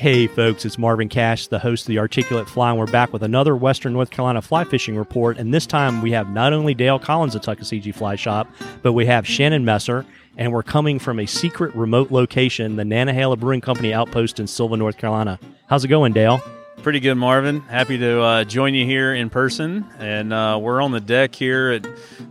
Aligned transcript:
Hey, 0.00 0.28
folks, 0.28 0.64
it's 0.64 0.78
Marvin 0.78 1.08
Cash, 1.08 1.48
the 1.48 1.58
host 1.58 1.82
of 1.82 1.88
the 1.88 1.98
Articulate 1.98 2.48
Fly, 2.48 2.70
and 2.70 2.78
we're 2.78 2.86
back 2.86 3.12
with 3.12 3.24
another 3.24 3.56
Western 3.56 3.94
North 3.94 4.10
Carolina 4.10 4.40
fly 4.40 4.62
fishing 4.62 4.96
report. 4.96 5.38
And 5.38 5.52
this 5.52 5.66
time 5.66 6.02
we 6.02 6.12
have 6.12 6.30
not 6.30 6.52
only 6.52 6.72
Dale 6.72 7.00
Collins 7.00 7.34
at 7.34 7.42
Tuckaseegee 7.42 7.92
Fly 7.92 8.14
Shop, 8.14 8.46
but 8.82 8.92
we 8.92 9.06
have 9.06 9.26
Shannon 9.26 9.64
Messer, 9.64 10.06
and 10.36 10.52
we're 10.52 10.62
coming 10.62 11.00
from 11.00 11.18
a 11.18 11.26
secret 11.26 11.74
remote 11.74 12.12
location, 12.12 12.76
the 12.76 12.84
Nantahala 12.84 13.40
Brewing 13.40 13.60
Company 13.60 13.92
outpost 13.92 14.38
in 14.38 14.46
Sylva, 14.46 14.76
North 14.76 14.98
Carolina. 14.98 15.40
How's 15.66 15.84
it 15.84 15.88
going, 15.88 16.12
Dale? 16.12 16.40
Pretty 16.84 17.00
good, 17.00 17.16
Marvin. 17.16 17.62
Happy 17.62 17.98
to 17.98 18.20
uh, 18.22 18.44
join 18.44 18.74
you 18.74 18.86
here 18.86 19.14
in 19.14 19.30
person. 19.30 19.84
And 19.98 20.32
uh, 20.32 20.60
we're 20.62 20.80
on 20.80 20.92
the 20.92 21.00
deck 21.00 21.34
here 21.34 21.72
at 21.72 21.82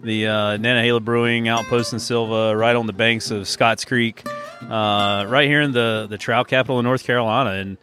the 0.04 0.26
uh, 0.26 0.58
Nantahala 0.58 1.04
Brewing 1.04 1.50
Outpost 1.50 1.92
in 1.92 2.00
Sylva, 2.00 2.56
right 2.56 2.78
on 2.78 2.88
the 2.88 2.94
banks 2.94 3.30
of 3.30 3.46
Scotts 3.46 3.84
Creek, 3.84 4.26
uh, 4.62 5.26
right 5.28 5.48
here 5.48 5.62
in 5.62 5.72
the, 5.72 6.08
the 6.10 6.18
trout 6.18 6.48
capital 6.48 6.80
of 6.80 6.84
North 6.84 7.04
Carolina. 7.04 7.52
And 7.52 7.78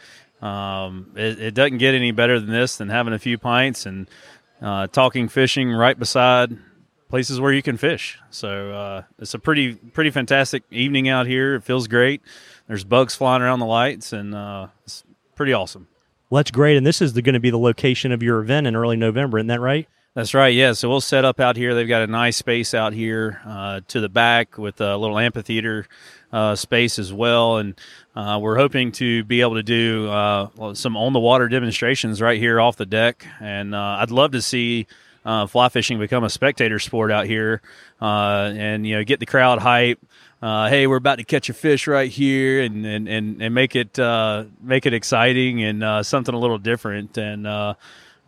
um, 0.46 1.12
it, 1.16 1.40
it, 1.40 1.54
doesn't 1.54 1.78
get 1.78 1.94
any 1.94 2.10
better 2.10 2.38
than 2.38 2.50
this 2.50 2.76
than 2.76 2.88
having 2.88 3.14
a 3.14 3.18
few 3.18 3.38
pints 3.38 3.86
and 3.86 4.08
uh, 4.60 4.86
talking 4.88 5.28
fishing 5.28 5.70
right 5.70 5.98
beside 5.98 6.56
places 7.08 7.40
where 7.40 7.52
you 7.52 7.62
can 7.62 7.76
fish. 7.76 8.18
So 8.30 8.72
uh, 8.72 9.02
it's 9.18 9.34
a 9.34 9.38
pretty 9.38 9.74
pretty 9.74 10.10
fantastic 10.10 10.64
evening 10.70 11.08
out 11.08 11.26
here. 11.26 11.54
It 11.54 11.62
feels 11.62 11.88
great. 11.88 12.22
There's 12.66 12.84
bugs 12.84 13.14
flying 13.14 13.42
around 13.42 13.60
the 13.60 13.66
lights, 13.66 14.12
and 14.12 14.34
uh, 14.34 14.68
it's 14.84 15.04
pretty 15.34 15.52
awesome. 15.52 15.88
Well, 16.28 16.40
that's 16.40 16.50
great. 16.50 16.76
And 16.76 16.86
this 16.86 17.00
is 17.00 17.12
going 17.12 17.34
to 17.34 17.40
be 17.40 17.50
the 17.50 17.58
location 17.58 18.10
of 18.10 18.22
your 18.22 18.40
event 18.40 18.66
in 18.66 18.74
early 18.74 18.96
November, 18.96 19.38
isn't 19.38 19.48
that 19.48 19.60
right? 19.60 19.88
That's 20.14 20.32
right. 20.32 20.54
Yeah. 20.54 20.74
So 20.74 20.88
we'll 20.88 21.00
set 21.00 21.24
up 21.24 21.40
out 21.40 21.56
here. 21.56 21.74
They've 21.74 21.88
got 21.88 22.02
a 22.02 22.06
nice 22.06 22.36
space 22.36 22.72
out 22.72 22.92
here 22.92 23.40
uh, 23.44 23.80
to 23.88 24.00
the 24.00 24.08
back 24.08 24.56
with 24.56 24.80
a 24.80 24.96
little 24.96 25.18
amphitheater 25.18 25.88
uh, 26.32 26.54
space 26.54 27.00
as 27.00 27.12
well, 27.12 27.56
and 27.56 27.74
uh, 28.14 28.38
we're 28.40 28.56
hoping 28.56 28.92
to 28.92 29.24
be 29.24 29.40
able 29.40 29.54
to 29.54 29.64
do 29.64 30.08
uh, 30.08 30.74
some 30.74 30.96
on 30.96 31.12
the 31.14 31.18
water 31.18 31.48
demonstrations 31.48 32.22
right 32.22 32.38
here 32.38 32.60
off 32.60 32.76
the 32.76 32.86
deck. 32.86 33.26
And 33.40 33.74
uh, 33.74 33.98
I'd 34.00 34.12
love 34.12 34.30
to 34.32 34.42
see 34.42 34.86
uh, 35.24 35.48
fly 35.48 35.68
fishing 35.68 35.98
become 35.98 36.22
a 36.22 36.30
spectator 36.30 36.78
sport 36.78 37.10
out 37.10 37.26
here, 37.26 37.60
and 38.00 38.86
you 38.86 38.94
know 38.94 39.02
get 39.02 39.18
the 39.18 39.26
crowd 39.26 39.58
hype 39.58 39.98
hey, 40.40 40.86
we're 40.86 40.96
about 40.96 41.16
to 41.16 41.24
catch 41.24 41.48
a 41.48 41.54
fish 41.54 41.88
right 41.88 42.10
here, 42.10 42.62
and 42.62 42.86
and 42.86 43.08
and, 43.08 43.42
and 43.42 43.52
make 43.52 43.74
it 43.74 43.98
make 44.62 44.86
it 44.86 44.94
exciting 44.94 45.64
and 45.64 46.06
something 46.06 46.36
a 46.36 46.38
little 46.38 46.58
different. 46.58 47.18
And 47.18 47.74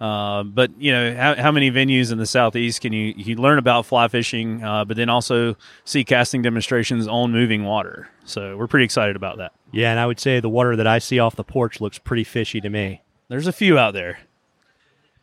uh, 0.01 0.43
but 0.43 0.71
you 0.79 0.93
know, 0.93 1.15
how, 1.15 1.35
how, 1.37 1.53
many 1.53 1.71
venues 1.71 2.13
in 2.13 2.19
the 2.19 2.27
southeast 2.27 2.83
can 2.83 2.93
you 2.93 3.15
you 3.17 3.37
learn 3.37 3.59
about 3.59 3.87
fly 3.87 4.09
fishing, 4.09 4.63
uh, 4.63 4.85
but 4.85 4.97
then 4.97 5.09
also 5.09 5.57
see 5.85 6.05
casting 6.05 6.43
demonstrations 6.43 7.09
on 7.09 7.33
moving 7.33 7.65
water? 7.65 8.09
So 8.25 8.57
we're 8.59 8.67
pretty 8.67 8.85
excited 8.85 9.17
about 9.17 9.39
that. 9.39 9.53
Yeah, 9.73 9.91
and 9.91 9.99
I 9.99 10.07
would 10.07 10.21
say 10.21 10.39
the 10.41 10.51
water 10.51 10.77
that 10.77 10.87
I 10.87 10.99
see 10.99 11.19
off 11.19 11.35
the 11.35 11.45
porch 11.45 11.81
looks 11.81 11.99
pretty 11.99 12.25
fishy 12.25 12.61
to 12.61 12.69
me. 12.69 13.03
There's 13.29 13.47
a 13.47 13.53
few 13.53 13.79
out 13.79 13.95
there. 13.95 14.19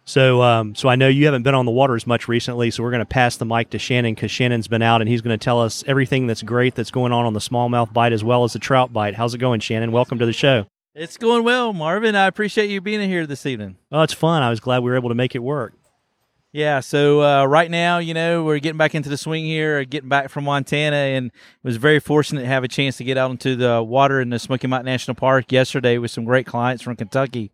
So, 0.05 0.41
um, 0.41 0.75
so 0.75 0.89
I 0.89 0.95
know 0.95 1.07
you 1.07 1.25
haven't 1.25 1.43
been 1.43 1.55
on 1.55 1.65
the 1.65 1.71
water 1.71 1.95
as 1.95 2.05
much 2.05 2.27
recently, 2.27 2.71
so 2.71 2.83
we're 2.83 2.91
going 2.91 2.99
to 2.99 3.05
pass 3.05 3.37
the 3.37 3.45
mic 3.45 3.69
to 3.69 3.79
Shannon 3.79 4.15
because 4.15 4.31
Shannon's 4.31 4.67
been 4.67 4.81
out 4.81 5.01
and 5.01 5.09
he's 5.09 5.21
going 5.21 5.37
to 5.37 5.41
tell 5.43 5.61
us 5.61 5.83
everything 5.87 6.27
that's 6.27 6.41
great 6.41 6.75
that's 6.75 6.91
going 6.91 7.13
on 7.13 7.25
on 7.25 7.33
the 7.33 7.39
smallmouth 7.39 7.93
bite 7.93 8.11
as 8.11 8.23
well 8.23 8.43
as 8.43 8.51
the 8.53 8.59
trout 8.59 8.91
bite. 8.91 9.15
How's 9.15 9.33
it 9.33 9.37
going, 9.37 9.61
Shannon? 9.61 9.93
Welcome 9.93 10.19
to 10.19 10.25
the 10.25 10.33
show. 10.33 10.65
It's 10.95 11.17
going 11.17 11.43
well, 11.43 11.73
Marvin. 11.73 12.15
I 12.15 12.27
appreciate 12.27 12.69
you 12.69 12.79
being 12.79 13.09
here 13.09 13.25
this 13.25 13.47
evening. 13.47 13.77
Oh, 13.91 14.03
it's 14.03 14.13
fun. 14.13 14.43
I 14.43 14.51
was 14.51 14.59
glad 14.59 14.83
we 14.83 14.91
were 14.91 14.95
able 14.95 15.09
to 15.09 15.15
make 15.15 15.33
it 15.33 15.39
work. 15.39 15.73
Yeah, 16.51 16.81
so 16.81 17.23
uh, 17.23 17.45
right 17.45 17.71
now, 17.71 17.97
you 17.97 18.13
know, 18.13 18.43
we're 18.43 18.59
getting 18.59 18.77
back 18.77 18.93
into 18.93 19.09
the 19.09 19.17
swing 19.17 19.43
here, 19.43 19.83
getting 19.85 20.07
back 20.07 20.29
from 20.29 20.43
Montana, 20.43 20.95
and 20.95 21.31
was 21.63 21.77
very 21.77 21.99
fortunate 21.99 22.41
to 22.41 22.47
have 22.47 22.63
a 22.63 22.67
chance 22.67 22.97
to 22.97 23.03
get 23.03 23.17
out 23.17 23.31
into 23.31 23.55
the 23.55 23.81
water 23.81 24.21
in 24.21 24.29
the 24.29 24.37
Smoky 24.37 24.67
Mountain 24.67 24.85
National 24.85 25.15
Park 25.15 25.51
yesterday 25.51 25.97
with 25.97 26.11
some 26.11 26.25
great 26.25 26.45
clients 26.45 26.83
from 26.83 26.95
Kentucky. 26.95 27.49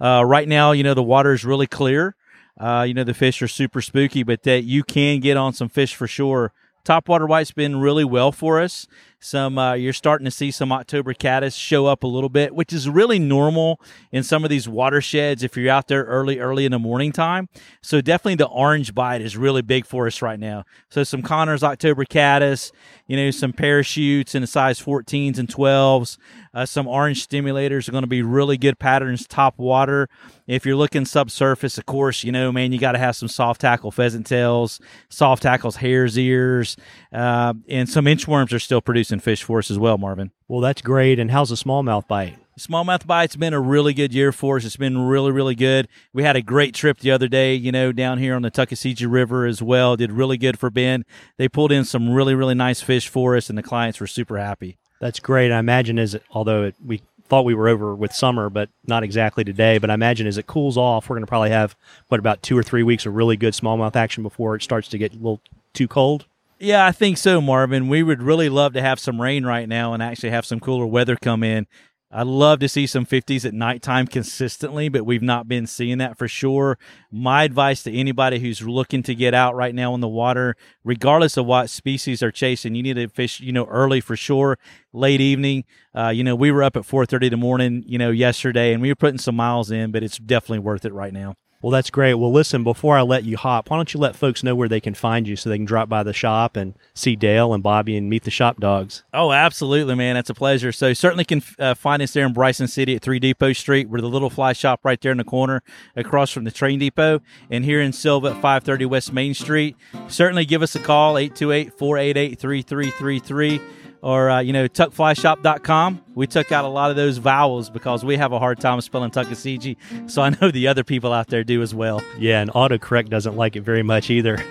Uh, 0.00 0.24
right 0.24 0.48
now, 0.48 0.72
you 0.72 0.82
know, 0.82 0.94
the 0.94 1.02
water 1.02 1.34
is 1.34 1.44
really 1.44 1.66
clear. 1.66 2.16
Uh, 2.58 2.86
you 2.88 2.94
know, 2.94 3.04
the 3.04 3.12
fish 3.12 3.42
are 3.42 3.48
super 3.48 3.82
spooky, 3.82 4.22
but 4.22 4.44
that 4.44 4.64
you 4.64 4.82
can 4.82 5.20
get 5.20 5.36
on 5.36 5.52
some 5.52 5.68
fish 5.68 5.94
for 5.94 6.06
sure. 6.06 6.54
Topwater 6.84 7.28
white's 7.28 7.52
been 7.52 7.80
really 7.80 8.04
well 8.04 8.32
for 8.32 8.60
us 8.60 8.86
some 9.20 9.58
uh, 9.58 9.74
you're 9.74 9.92
starting 9.92 10.24
to 10.24 10.30
see 10.30 10.50
some 10.50 10.70
October 10.70 11.12
caddis 11.12 11.54
show 11.54 11.86
up 11.86 12.04
a 12.04 12.06
little 12.06 12.28
bit, 12.28 12.54
which 12.54 12.72
is 12.72 12.88
really 12.88 13.18
normal 13.18 13.80
in 14.12 14.22
some 14.22 14.44
of 14.44 14.50
these 14.50 14.68
watersheds 14.68 15.42
if 15.42 15.56
you're 15.56 15.72
out 15.72 15.88
there 15.88 16.04
early, 16.04 16.38
early 16.38 16.64
in 16.64 16.72
the 16.72 16.78
morning 16.78 17.10
time. 17.10 17.48
So 17.82 18.00
definitely 18.00 18.36
the 18.36 18.46
orange 18.46 18.94
bite 18.94 19.20
is 19.20 19.36
really 19.36 19.62
big 19.62 19.86
for 19.86 20.06
us 20.06 20.22
right 20.22 20.38
now. 20.38 20.64
So 20.88 21.02
some 21.02 21.22
Connor's 21.22 21.64
October 21.64 22.04
caddis, 22.04 22.70
you 23.06 23.16
know, 23.16 23.30
some 23.30 23.52
parachutes 23.52 24.34
in 24.34 24.42
the 24.42 24.46
size 24.46 24.80
14s 24.80 25.38
and 25.38 25.48
12s, 25.48 26.16
uh, 26.54 26.64
some 26.64 26.86
orange 26.86 27.26
stimulators 27.26 27.88
are 27.88 27.92
going 27.92 28.02
to 28.02 28.08
be 28.08 28.22
really 28.22 28.56
good 28.56 28.78
patterns 28.78 29.26
top 29.26 29.58
water. 29.58 30.08
If 30.48 30.64
you're 30.64 30.76
looking 30.76 31.04
subsurface, 31.04 31.76
of 31.76 31.84
course, 31.84 32.24
you 32.24 32.32
know, 32.32 32.50
man, 32.50 32.72
you 32.72 32.78
got 32.78 32.92
to 32.92 32.98
have 32.98 33.14
some 33.14 33.28
soft 33.28 33.60
tackle 33.60 33.90
pheasant 33.90 34.26
tails, 34.26 34.80
soft 35.10 35.42
tackles 35.42 35.76
hare's 35.76 36.18
ears, 36.18 36.74
uh, 37.12 37.52
and 37.68 37.86
some 37.86 38.06
inchworms 38.06 38.52
are 38.54 38.58
still 38.58 38.80
producing 38.80 39.20
fish 39.20 39.42
for 39.42 39.58
us 39.58 39.70
as 39.70 39.78
well, 39.78 39.98
Marvin. 39.98 40.32
Well, 40.48 40.62
that's 40.62 40.80
great. 40.80 41.18
And 41.18 41.30
how's 41.30 41.50
the 41.50 41.54
smallmouth 41.54 42.08
bite? 42.08 42.38
Smallmouth 42.58 43.06
bite's 43.06 43.36
been 43.36 43.52
a 43.52 43.60
really 43.60 43.92
good 43.92 44.14
year 44.14 44.32
for 44.32 44.56
us. 44.56 44.64
It's 44.64 44.76
been 44.76 44.98
really, 44.98 45.30
really 45.30 45.54
good. 45.54 45.86
We 46.14 46.24
had 46.24 46.34
a 46.34 46.42
great 46.42 46.74
trip 46.74 46.98
the 46.98 47.10
other 47.10 47.28
day, 47.28 47.54
you 47.54 47.70
know, 47.70 47.92
down 47.92 48.16
here 48.16 48.34
on 48.34 48.42
the 48.42 48.50
Tuckasegee 48.50 49.06
River 49.08 49.44
as 49.44 49.62
well. 49.62 49.96
Did 49.96 50.10
really 50.10 50.38
good 50.38 50.58
for 50.58 50.70
Ben. 50.70 51.04
They 51.36 51.48
pulled 51.48 51.70
in 51.70 51.84
some 51.84 52.10
really, 52.10 52.34
really 52.34 52.54
nice 52.54 52.80
fish 52.80 53.06
for 53.06 53.36
us, 53.36 53.48
and 53.50 53.56
the 53.56 53.62
clients 53.62 54.00
were 54.00 54.06
super 54.06 54.38
happy. 54.38 54.78
That's 55.00 55.20
great. 55.20 55.52
I 55.52 55.58
imagine 55.58 55.98
as 55.98 56.16
although 56.30 56.64
it, 56.64 56.74
we 56.84 57.02
thought 57.28 57.44
we 57.44 57.54
were 57.54 57.68
over 57.68 57.94
with 57.94 58.12
summer, 58.12 58.50
but 58.50 58.70
not 58.86 59.02
exactly 59.02 59.44
today. 59.44 59.78
But 59.78 59.90
I 59.90 59.94
imagine 59.94 60.26
as 60.26 60.38
it 60.38 60.46
cools 60.46 60.76
off, 60.76 61.08
we're 61.08 61.16
going 61.16 61.26
to 61.26 61.28
probably 61.28 61.50
have 61.50 61.76
what 62.08 62.20
about 62.20 62.42
two 62.42 62.56
or 62.56 62.62
three 62.62 62.82
weeks 62.82 63.06
of 63.06 63.14
really 63.14 63.36
good 63.36 63.54
smallmouth 63.54 63.96
action 63.96 64.22
before 64.22 64.54
it 64.54 64.62
starts 64.62 64.88
to 64.88 64.98
get 64.98 65.12
a 65.12 65.16
little 65.16 65.40
too 65.72 65.88
cold. 65.88 66.26
Yeah, 66.60 66.84
I 66.84 66.92
think 66.92 67.18
so, 67.18 67.40
Marvin. 67.40 67.88
We 67.88 68.02
would 68.02 68.20
really 68.20 68.48
love 68.48 68.72
to 68.72 68.82
have 68.82 68.98
some 68.98 69.20
rain 69.20 69.46
right 69.46 69.68
now 69.68 69.94
and 69.94 70.02
actually 70.02 70.30
have 70.30 70.44
some 70.44 70.58
cooler 70.58 70.86
weather 70.86 71.16
come 71.16 71.44
in. 71.44 71.68
I'd 72.10 72.26
love 72.26 72.60
to 72.60 72.70
see 72.70 72.86
some 72.86 73.04
50s 73.04 73.44
at 73.44 73.52
nighttime 73.52 74.06
consistently, 74.06 74.88
but 74.88 75.04
we've 75.04 75.22
not 75.22 75.46
been 75.46 75.66
seeing 75.66 75.98
that 75.98 76.16
for 76.16 76.26
sure. 76.26 76.78
My 77.10 77.44
advice 77.44 77.82
to 77.82 77.92
anybody 77.92 78.38
who's 78.38 78.62
looking 78.62 79.02
to 79.02 79.14
get 79.14 79.34
out 79.34 79.54
right 79.54 79.74
now 79.74 79.94
in 79.94 80.00
the 80.00 80.08
water, 80.08 80.56
regardless 80.84 81.36
of 81.36 81.44
what 81.44 81.68
species 81.68 82.20
they're 82.20 82.30
chasing, 82.30 82.74
you 82.74 82.82
need 82.82 82.94
to 82.94 83.08
fish, 83.08 83.40
you 83.40 83.52
know, 83.52 83.66
early 83.66 84.00
for 84.00 84.16
sure, 84.16 84.58
late 84.94 85.20
evening. 85.20 85.64
Uh, 85.94 86.08
you 86.08 86.24
know, 86.24 86.34
we 86.34 86.50
were 86.50 86.62
up 86.62 86.76
at 86.76 86.86
4:30 86.86 87.26
in 87.26 87.30
the 87.30 87.36
morning, 87.36 87.84
you 87.86 87.98
know, 87.98 88.10
yesterday, 88.10 88.72
and 88.72 88.80
we 88.80 88.88
were 88.88 88.96
putting 88.96 89.18
some 89.18 89.36
miles 89.36 89.70
in, 89.70 89.90
but 89.92 90.02
it's 90.02 90.18
definitely 90.18 90.60
worth 90.60 90.86
it 90.86 90.94
right 90.94 91.12
now. 91.12 91.34
Well, 91.60 91.72
that's 91.72 91.90
great. 91.90 92.14
Well, 92.14 92.32
listen, 92.32 92.62
before 92.62 92.96
I 92.96 93.02
let 93.02 93.24
you 93.24 93.36
hop, 93.36 93.68
why 93.68 93.76
don't 93.76 93.92
you 93.92 93.98
let 93.98 94.14
folks 94.14 94.44
know 94.44 94.54
where 94.54 94.68
they 94.68 94.80
can 94.80 94.94
find 94.94 95.26
you 95.26 95.34
so 95.34 95.50
they 95.50 95.56
can 95.56 95.64
drop 95.64 95.88
by 95.88 96.04
the 96.04 96.12
shop 96.12 96.56
and 96.56 96.74
see 96.94 97.16
Dale 97.16 97.52
and 97.52 97.64
Bobby 97.64 97.96
and 97.96 98.08
meet 98.08 98.22
the 98.22 98.30
shop 98.30 98.60
dogs? 98.60 99.02
Oh, 99.12 99.32
absolutely, 99.32 99.96
man. 99.96 100.14
That's 100.14 100.30
a 100.30 100.34
pleasure. 100.34 100.70
So, 100.70 100.92
certainly 100.92 101.24
can 101.24 101.42
uh, 101.58 101.74
find 101.74 102.00
us 102.00 102.12
there 102.12 102.26
in 102.26 102.32
Bryson 102.32 102.68
City 102.68 102.94
at 102.94 103.02
3 103.02 103.18
Depot 103.18 103.52
Street. 103.54 103.88
We're 103.88 104.00
the 104.00 104.08
little 104.08 104.30
fly 104.30 104.52
shop 104.52 104.80
right 104.84 105.00
there 105.00 105.10
in 105.10 105.18
the 105.18 105.24
corner 105.24 105.64
across 105.96 106.30
from 106.30 106.44
the 106.44 106.52
train 106.52 106.78
depot. 106.78 107.20
And 107.50 107.64
here 107.64 107.80
in 107.80 107.92
Sylva 107.92 108.28
at 108.28 108.34
530 108.34 108.86
West 108.86 109.12
Main 109.12 109.34
Street. 109.34 109.76
Certainly 110.06 110.44
give 110.44 110.62
us 110.62 110.76
a 110.76 110.80
call, 110.80 111.18
828 111.18 111.76
488 111.76 112.38
3333 112.38 113.60
or 114.02 114.30
uh, 114.30 114.40
you 114.40 114.52
know 114.52 114.68
tuckflyshop.com 114.68 116.02
we 116.14 116.26
took 116.26 116.52
out 116.52 116.64
a 116.64 116.68
lot 116.68 116.90
of 116.90 116.96
those 116.96 117.18
vowels 117.18 117.70
because 117.70 118.04
we 118.04 118.16
have 118.16 118.32
a 118.32 118.38
hard 118.38 118.60
time 118.60 118.80
spelling 118.80 119.10
tuckasegee. 119.10 119.76
So 120.10 120.22
i 120.22 120.30
know 120.30 120.50
the 120.50 120.68
other 120.68 120.84
people 120.84 121.12
out 121.12 121.28
there 121.28 121.44
do 121.44 121.62
as 121.62 121.74
well. 121.74 122.02
Yeah 122.18 122.40
and 122.40 122.50
autocorrect 122.50 123.08
doesn't 123.08 123.36
like 123.36 123.56
it 123.56 123.62
very 123.62 123.82
much 123.82 124.10
either. 124.10 124.44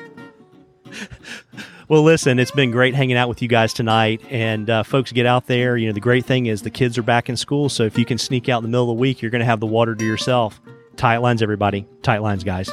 Well 1.90 2.04
listen 2.04 2.40
it's 2.40 2.52
been 2.52 2.72
great 2.72 2.96
hanging 2.96 3.16
out 3.16 3.30
with 3.30 3.42
you 3.42 3.48
guys 3.48 3.74
tonight. 3.74 4.22
And 4.30 4.70
uh, 4.70 4.84
folks 4.84 5.12
get 5.12 5.26
out 5.26 5.48
there. 5.48 5.78
You 5.78 5.88
know 5.88 5.94
the 5.94 6.00
great 6.00 6.26
thing 6.26 6.48
is 6.48 6.62
the 6.62 6.70
kids 6.70 6.98
are 6.98 7.04
back 7.04 7.30
in 7.30 7.38
school. 7.38 7.70
So 7.70 7.84
if 7.84 7.98
you 7.98 8.06
can 8.06 8.18
sneak 8.18 8.50
out 8.50 8.58
in 8.58 8.64
the 8.64 8.70
middle 8.70 8.92
of 8.92 8.98
the 8.98 9.02
week 9.02 9.22
you're 9.22 9.32
going 9.32 9.40
to 9.40 9.46
have 9.46 9.60
the 9.60 9.68
water 9.68 9.96
to 9.96 10.06
yourself. 10.06 10.60
Tight 10.98 11.18
lines 11.18 11.42
everybody. 11.42 11.88
Tight 12.02 12.22
lines 12.22 12.44
guys 12.44 12.70